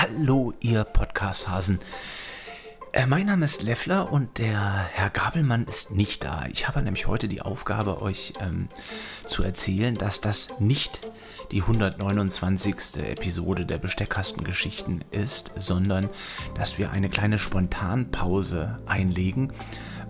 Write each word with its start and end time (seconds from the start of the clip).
Hallo, 0.00 0.54
ihr 0.60 0.84
Podcast-Hasen. 0.84 1.78
Äh, 2.92 3.04
mein 3.04 3.26
Name 3.26 3.44
ist 3.44 3.62
Leffler 3.62 4.10
und 4.10 4.38
der 4.38 4.88
Herr 4.90 5.10
Gabelmann 5.10 5.66
ist 5.66 5.90
nicht 5.90 6.24
da. 6.24 6.46
Ich 6.50 6.66
habe 6.66 6.80
nämlich 6.80 7.06
heute 7.06 7.28
die 7.28 7.42
Aufgabe, 7.42 8.00
euch 8.00 8.32
ähm, 8.40 8.68
zu 9.26 9.42
erzählen, 9.42 9.94
dass 9.94 10.22
das 10.22 10.58
nicht 10.58 11.06
die 11.52 11.60
129. 11.60 12.96
Episode 13.10 13.66
der 13.66 13.76
Besteckkastengeschichten 13.76 15.04
ist, 15.10 15.52
sondern 15.56 16.08
dass 16.54 16.78
wir 16.78 16.92
eine 16.92 17.10
kleine 17.10 17.38
Spontanpause 17.38 18.78
einlegen, 18.86 19.52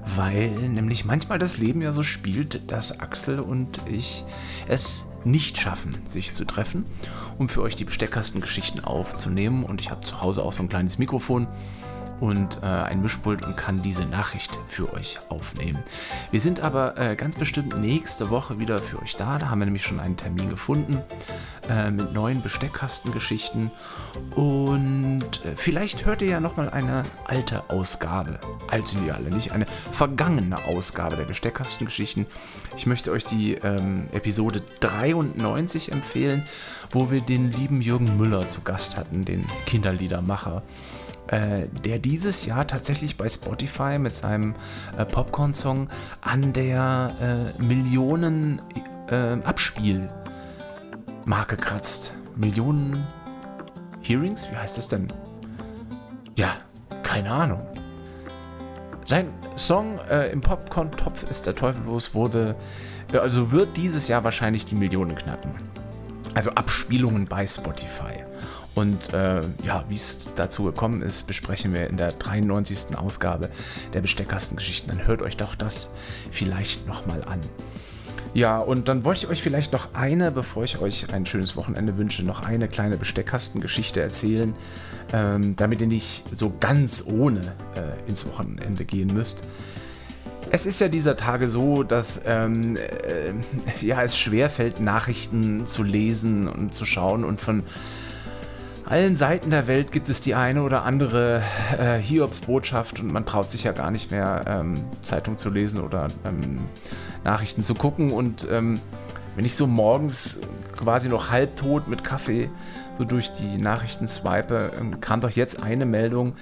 weil 0.04 0.50
nämlich 0.50 1.04
manchmal 1.04 1.40
das 1.40 1.58
Leben 1.58 1.82
ja 1.82 1.90
so 1.90 2.04
spielt, 2.04 2.70
dass 2.70 3.00
Axel 3.00 3.40
und 3.40 3.80
ich 3.88 4.22
es 4.68 5.04
nicht 5.24 5.58
schaffen, 5.58 5.98
sich 6.06 6.32
zu 6.32 6.44
treffen, 6.44 6.84
um 7.38 7.48
für 7.48 7.62
euch 7.62 7.76
die 7.76 7.84
Besteckkastengeschichten 7.84 8.84
aufzunehmen. 8.84 9.64
Und 9.64 9.80
ich 9.80 9.90
habe 9.90 10.00
zu 10.00 10.20
Hause 10.20 10.42
auch 10.42 10.52
so 10.52 10.62
ein 10.62 10.68
kleines 10.68 10.98
Mikrofon 10.98 11.46
und 12.20 12.62
äh, 12.62 12.66
ein 12.66 13.00
Mischpult 13.02 13.44
und 13.44 13.56
kann 13.56 13.82
diese 13.82 14.04
Nachricht 14.04 14.58
für 14.68 14.92
euch 14.92 15.18
aufnehmen. 15.30 15.82
Wir 16.30 16.40
sind 16.40 16.60
aber 16.60 16.96
äh, 16.98 17.16
ganz 17.16 17.36
bestimmt 17.36 17.80
nächste 17.80 18.30
Woche 18.30 18.58
wieder 18.58 18.78
für 18.78 19.00
euch 19.00 19.16
da. 19.16 19.38
Da 19.38 19.50
haben 19.50 19.58
wir 19.58 19.64
nämlich 19.64 19.84
schon 19.84 19.98
einen 20.00 20.16
Termin 20.16 20.50
gefunden 20.50 21.02
äh, 21.68 21.90
mit 21.90 22.12
neuen 22.12 22.42
Besteckkastengeschichten. 22.42 23.70
Und 24.34 25.44
äh, 25.44 25.56
vielleicht 25.56 26.04
hört 26.04 26.22
ihr 26.22 26.28
ja 26.28 26.40
nochmal 26.40 26.70
eine 26.70 27.04
alte 27.24 27.70
Ausgabe. 27.70 28.38
Alte 28.68 28.96
die 28.98 29.10
alle, 29.10 29.30
nicht 29.30 29.52
eine 29.52 29.66
vergangene 29.90 30.64
Ausgabe 30.64 31.16
der 31.16 31.24
Besteckkastengeschichten. 31.24 32.26
Ich 32.76 32.86
möchte 32.86 33.12
euch 33.12 33.24
die 33.24 33.54
ähm, 33.54 34.08
Episode 34.12 34.62
93 34.80 35.92
empfehlen, 35.92 36.44
wo 36.90 37.10
wir 37.10 37.20
den 37.20 37.50
lieben 37.50 37.80
Jürgen 37.80 38.16
Müller 38.16 38.46
zu 38.46 38.60
Gast 38.60 38.96
hatten, 38.96 39.24
den 39.24 39.46
Kinderliedermacher 39.66 40.62
äh, 41.30 41.68
der 41.84 41.98
dieses 42.00 42.44
Jahr 42.44 42.66
tatsächlich 42.66 43.16
bei 43.16 43.28
Spotify 43.28 43.98
mit 43.98 44.16
seinem 44.16 44.56
äh, 44.98 45.04
Popcorn-Song 45.04 45.88
an 46.20 46.52
der 46.52 47.14
äh, 47.58 47.62
Millionen 47.62 48.60
äh, 49.08 49.36
Abspielmarke 49.44 50.10
kratzt. 51.56 52.14
Millionen 52.34 53.06
Hearings? 54.02 54.50
Wie 54.50 54.56
heißt 54.56 54.76
das 54.76 54.88
denn? 54.88 55.08
Ja, 56.36 56.56
keine 57.04 57.30
Ahnung. 57.30 57.60
Sein 59.04 59.28
Song 59.56 59.98
äh, 60.10 60.30
im 60.30 60.40
Popcorn-Topf 60.40 61.24
ist 61.30 61.46
der 61.46 61.54
Teufel 61.54 61.84
los, 61.84 62.12
wurde, 62.14 62.56
äh, 63.12 63.18
also 63.18 63.52
wird 63.52 63.76
dieses 63.76 64.08
Jahr 64.08 64.24
wahrscheinlich 64.24 64.64
die 64.64 64.74
Millionen 64.74 65.14
knacken. 65.14 65.54
Also 66.34 66.50
Abspielungen 66.52 67.26
bei 67.26 67.46
Spotify. 67.46 68.24
Und 68.74 69.12
äh, 69.12 69.40
ja, 69.64 69.84
wie 69.88 69.94
es 69.94 70.30
dazu 70.36 70.64
gekommen 70.64 71.02
ist, 71.02 71.26
besprechen 71.26 71.74
wir 71.74 71.88
in 71.88 71.96
der 71.96 72.12
93. 72.12 72.96
Ausgabe 72.96 73.50
der 73.92 74.00
Besteckkastengeschichten. 74.00 74.96
Dann 74.96 75.06
hört 75.06 75.22
euch 75.22 75.36
doch 75.36 75.54
das 75.54 75.90
vielleicht 76.30 76.86
nochmal 76.86 77.24
an. 77.24 77.40
Ja, 78.32 78.60
und 78.60 78.86
dann 78.86 79.04
wollte 79.04 79.24
ich 79.24 79.30
euch 79.30 79.42
vielleicht 79.42 79.72
noch 79.72 79.92
eine, 79.94 80.30
bevor 80.30 80.62
ich 80.62 80.80
euch 80.80 81.12
ein 81.12 81.26
schönes 81.26 81.56
Wochenende 81.56 81.96
wünsche, 81.96 82.22
noch 82.22 82.46
eine 82.46 82.68
kleine 82.68 82.96
Besteckkastengeschichte 82.96 84.00
erzählen, 84.00 84.54
ähm, 85.12 85.56
damit 85.56 85.80
ihr 85.80 85.88
nicht 85.88 86.24
so 86.32 86.52
ganz 86.60 87.04
ohne 87.06 87.40
äh, 87.74 88.08
ins 88.08 88.24
Wochenende 88.26 88.84
gehen 88.84 89.12
müsst. 89.12 89.48
Es 90.52 90.64
ist 90.64 90.80
ja 90.80 90.88
dieser 90.88 91.16
Tage 91.16 91.48
so, 91.48 91.82
dass 91.82 92.22
ähm, 92.24 92.76
äh, 92.76 93.32
ja, 93.84 94.00
es 94.02 94.16
schwerfällt, 94.16 94.78
Nachrichten 94.80 95.66
zu 95.66 95.82
lesen 95.82 96.48
und 96.48 96.72
zu 96.72 96.84
schauen 96.84 97.24
und 97.24 97.40
von 97.40 97.64
allen 98.90 99.14
Seiten 99.14 99.50
der 99.50 99.68
Welt 99.68 99.92
gibt 99.92 100.08
es 100.08 100.20
die 100.20 100.34
eine 100.34 100.64
oder 100.64 100.84
andere 100.84 101.42
äh, 101.78 101.96
Hiobs-Botschaft 101.98 102.98
und 102.98 103.12
man 103.12 103.24
traut 103.24 103.48
sich 103.48 103.62
ja 103.62 103.70
gar 103.70 103.92
nicht 103.92 104.10
mehr, 104.10 104.44
ähm, 104.48 104.74
Zeitung 105.02 105.36
zu 105.36 105.48
lesen 105.48 105.80
oder 105.80 106.08
ähm, 106.24 106.58
Nachrichten 107.22 107.62
zu 107.62 107.74
gucken. 107.74 108.10
Und 108.10 108.48
ähm, 108.50 108.80
wenn 109.36 109.44
ich 109.44 109.54
so 109.54 109.68
morgens 109.68 110.40
quasi 110.76 111.08
noch 111.08 111.30
halbtot 111.30 111.86
mit 111.86 112.02
Kaffee 112.02 112.50
so 112.98 113.04
durch 113.04 113.32
die 113.32 113.58
Nachrichten 113.58 114.08
swipe, 114.08 114.72
ähm, 114.78 115.00
kam 115.00 115.20
doch 115.20 115.30
jetzt 115.30 115.62
eine 115.62 115.86
Meldung, 115.86 116.34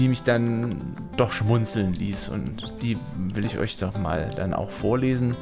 die 0.00 0.08
mich 0.08 0.24
dann 0.24 0.96
doch 1.16 1.30
schmunzeln 1.30 1.94
ließ. 1.94 2.28
Und 2.28 2.72
die 2.82 2.98
will 3.16 3.44
ich 3.44 3.58
euch 3.58 3.76
doch 3.76 3.96
mal 3.96 4.30
dann 4.34 4.52
auch 4.52 4.70
vorlesen. 4.70 5.36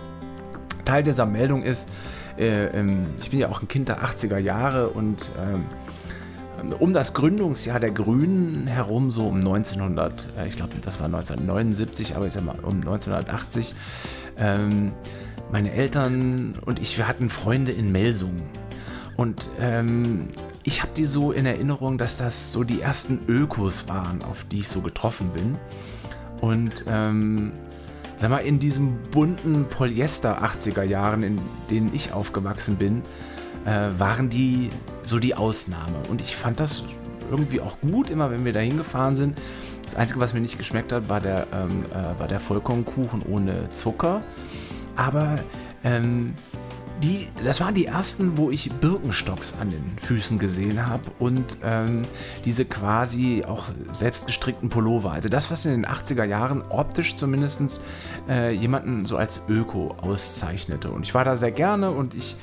Teil 0.84 1.02
dieser 1.02 1.24
Meldung 1.24 1.62
ist, 1.62 1.88
äh, 2.36 2.66
ähm, 2.66 3.06
ich 3.20 3.30
bin 3.30 3.38
ja 3.38 3.48
auch 3.48 3.62
ein 3.62 3.68
Kind 3.68 3.88
der 3.88 4.02
80er 4.02 4.36
Jahre 4.36 4.90
und 4.90 5.30
ähm, 5.40 5.64
um 6.78 6.92
das 6.92 7.14
Gründungsjahr 7.14 7.80
der 7.80 7.90
Grünen 7.90 8.66
herum, 8.66 9.10
so 9.10 9.26
um 9.26 9.36
1900, 9.36 10.28
äh, 10.38 10.48
ich 10.48 10.56
glaube, 10.56 10.74
das 10.82 11.00
war 11.00 11.06
1979, 11.06 12.16
aber 12.16 12.26
ich 12.26 12.32
sag 12.32 12.44
mal 12.44 12.58
um 12.62 12.76
1980, 12.76 13.74
ähm, 14.38 14.92
meine 15.50 15.72
Eltern 15.72 16.58
und 16.64 16.78
ich, 16.80 16.96
wir 16.96 17.08
hatten 17.08 17.28
Freunde 17.28 17.72
in 17.72 17.92
Melsungen. 17.92 18.42
Und 19.16 19.50
ähm, 19.60 20.28
ich 20.62 20.82
habe 20.82 20.92
die 20.96 21.04
so 21.04 21.32
in 21.32 21.44
Erinnerung, 21.44 21.98
dass 21.98 22.16
das 22.16 22.52
so 22.52 22.64
die 22.64 22.80
ersten 22.80 23.20
Ökos 23.28 23.88
waren, 23.88 24.22
auf 24.22 24.44
die 24.44 24.60
ich 24.60 24.68
so 24.68 24.80
getroffen 24.80 25.30
bin. 25.34 25.56
Und 26.40 26.84
ähm, 26.88 27.52
sag 28.16 28.30
mal, 28.30 28.38
in 28.38 28.58
diesem 28.58 28.98
bunten 29.10 29.66
Polyester 29.68 30.42
80er 30.42 30.84
Jahren, 30.84 31.22
in 31.22 31.40
denen 31.70 31.90
ich 31.92 32.12
aufgewachsen 32.12 32.76
bin, 32.76 33.02
äh, 33.64 33.98
waren 33.98 34.30
die 34.30 34.70
so 35.02 35.18
die 35.18 35.34
Ausnahme. 35.34 35.96
Und 36.08 36.20
ich 36.20 36.36
fand 36.36 36.60
das 36.60 36.84
irgendwie 37.30 37.60
auch 37.60 37.78
gut, 37.80 38.10
immer 38.10 38.30
wenn 38.30 38.44
wir 38.44 38.52
da 38.52 38.60
hingefahren 38.60 39.16
sind. 39.16 39.38
Das 39.84 39.96
Einzige, 39.96 40.20
was 40.20 40.34
mir 40.34 40.40
nicht 40.40 40.58
geschmeckt 40.58 40.92
hat, 40.92 41.08
war 41.08 41.20
der, 41.20 41.46
ähm, 41.52 41.84
äh, 41.90 42.18
war 42.18 42.28
der 42.28 42.40
Vollkornkuchen 42.40 43.22
ohne 43.22 43.68
Zucker. 43.70 44.22
Aber 44.96 45.38
ähm, 45.84 46.34
die, 47.02 47.28
das 47.42 47.60
waren 47.60 47.74
die 47.74 47.86
ersten, 47.86 48.38
wo 48.38 48.50
ich 48.50 48.70
Birkenstocks 48.70 49.54
an 49.60 49.70
den 49.70 49.98
Füßen 49.98 50.38
gesehen 50.38 50.86
habe 50.86 51.10
und 51.18 51.58
ähm, 51.64 52.02
diese 52.44 52.64
quasi 52.64 53.44
auch 53.44 53.64
selbstgestrickten 53.90 54.68
Pullover. 54.68 55.12
Also 55.12 55.28
das, 55.28 55.50
was 55.50 55.64
in 55.64 55.72
den 55.72 55.86
80er 55.86 56.24
Jahren 56.24 56.62
optisch 56.70 57.16
zumindest 57.16 57.80
äh, 58.28 58.52
jemanden 58.52 59.04
so 59.04 59.16
als 59.16 59.40
Öko 59.48 59.96
auszeichnete. 60.00 60.90
Und 60.90 61.02
ich 61.02 61.14
war 61.14 61.24
da 61.24 61.34
sehr 61.34 61.50
gerne 61.50 61.90
und 61.90 62.14
ich 62.14 62.36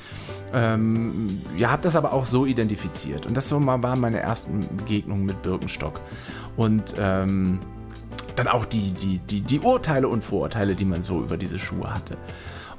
ähm, 0.52 1.40
ja, 1.56 1.70
habe 1.70 1.82
das 1.82 1.96
aber 1.96 2.12
auch 2.12 2.26
so 2.26 2.44
identifiziert. 2.44 3.26
Und 3.26 3.36
das 3.36 3.48
so 3.48 3.58
mal 3.58 3.82
waren 3.82 4.00
meine 4.00 4.20
ersten 4.20 4.60
Begegnungen 4.76 5.24
mit 5.24 5.42
Birkenstock. 5.42 6.00
Und 6.56 6.94
ähm, 6.98 7.60
dann 8.36 8.48
auch 8.48 8.64
die, 8.64 8.92
die, 8.92 9.18
die, 9.18 9.40
die 9.40 9.60
Urteile 9.60 10.08
und 10.08 10.22
Vorurteile, 10.22 10.74
die 10.74 10.84
man 10.84 11.02
so 11.02 11.20
über 11.20 11.36
diese 11.36 11.58
Schuhe 11.58 11.92
hatte. 11.92 12.18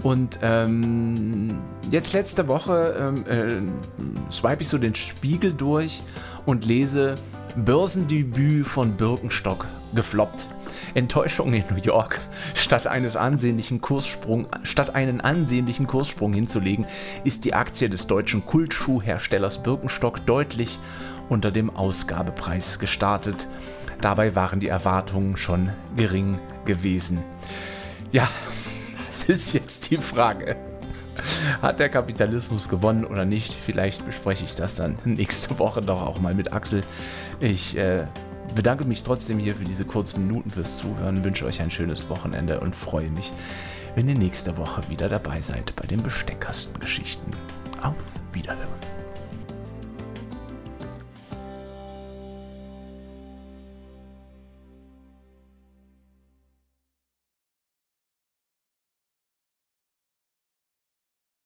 Und 0.04 0.40
ähm, 0.42 1.60
jetzt 1.92 2.14
letzte 2.14 2.48
Woche 2.48 2.96
ähm, 3.00 3.26
äh, 3.28 4.32
swipe 4.32 4.62
ich 4.62 4.68
so 4.68 4.78
den 4.78 4.96
Spiegel 4.96 5.54
durch 5.54 6.02
und 6.46 6.66
lese 6.66 7.16
Börsendebüt 7.56 8.66
von 8.66 8.96
Birkenstock 8.98 9.68
gefloppt. 9.94 10.48
Enttäuschung 10.94 11.54
in 11.54 11.64
New 11.70 11.82
York. 11.82 12.20
Statt 12.54 12.88
eines 12.88 13.16
ansehnlichen 13.16 13.82
Kurssprung, 13.82 14.48
statt 14.64 14.96
einen 14.96 15.22
ansehnlichen 15.22 15.88
Kurssprung 15.88 16.34
hinzulegen, 16.34 16.86
ist 17.24 17.46
die 17.46 17.54
Aktie 17.54 17.90
des 17.90 18.08
deutschen 18.08 18.46
Kultschuhherstellers 18.46 19.62
Birkenstock 19.64 20.26
deutlich 20.26 20.80
unter 21.30 21.52
dem 21.52 21.70
Ausgabepreis 21.70 22.80
gestartet. 22.80 23.48
Dabei 24.02 24.36
waren 24.36 24.60
die 24.60 24.68
Erwartungen 24.68 25.38
schon 25.38 25.70
gering 25.96 26.40
gewesen. 26.66 27.20
Ja, 28.12 28.28
das 29.12 29.28
ist 29.28 29.54
jetzt 29.54 29.92
die 29.92 29.98
Frage. 29.98 30.56
Hat 31.62 31.82
der 31.82 31.90
Kapitalismus 31.90 32.70
gewonnen 32.70 33.04
oder 33.04 33.26
nicht? 33.26 33.54
Vielleicht 33.54 34.06
bespreche 34.06 34.46
ich 34.46 34.56
das 34.56 34.76
dann 34.76 34.98
nächste 35.04 35.60
Woche 35.60 35.82
doch 35.82 36.02
auch 36.02 36.20
mal 36.20 36.34
mit 36.34 36.54
Axel. 36.54 36.84
Ich 37.42 37.78
äh, 37.78 38.08
bedanke 38.56 38.86
mich 38.86 39.04
trotzdem 39.04 39.38
hier 39.38 39.56
für 39.56 39.66
diese 39.66 39.84
kurzen 39.84 40.26
Minuten 40.26 40.50
fürs 40.50 40.78
Zuhören, 40.78 41.24
wünsche 41.26 41.46
euch 41.46 41.62
ein 41.62 41.72
schönes 41.72 42.10
Wochenende 42.10 42.62
und 42.62 42.74
freue 42.74 43.10
mich, 43.10 43.34
wenn 43.96 44.08
ihr 44.08 44.16
nächste 44.16 44.58
Woche 44.58 44.88
wieder 44.88 45.10
dabei 45.10 45.42
seid 45.42 45.76
bei 45.76 45.86
den 45.86 46.02
Besteckkastengeschichten. 46.02 47.36
Auf 47.82 47.98
Wiederhören. 48.32 49.01